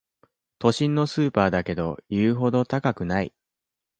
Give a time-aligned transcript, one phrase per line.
[0.57, 3.35] 都心のスーパーだけど言うほど高くない